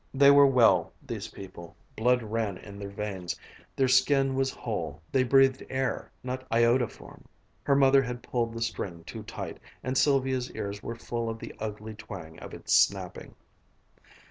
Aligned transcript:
They 0.15 0.31
were 0.31 0.47
well, 0.47 0.93
these 1.05 1.27
people, 1.27 1.75
blood 1.95 2.23
ran 2.23 2.57
in 2.57 2.79
their 2.79 2.89
veins, 2.89 3.35
their 3.75 3.87
skin 3.87 4.33
was 4.33 4.49
whole, 4.49 4.99
they 5.11 5.21
breathed 5.23 5.61
air, 5.69 6.11
not 6.23 6.49
iodoform! 6.49 7.25
Her 7.61 7.75
mother 7.75 8.01
had 8.01 8.23
pulled 8.23 8.55
the 8.55 8.63
string 8.63 9.03
too 9.03 9.21
tight, 9.21 9.59
and 9.83 9.95
Sylvia's 9.95 10.49
ears 10.53 10.81
were 10.81 10.95
full 10.95 11.29
of 11.29 11.37
the 11.37 11.53
ugly 11.59 11.93
twang 11.93 12.39
of 12.39 12.51
its 12.51 12.73
snapping. 12.73 13.35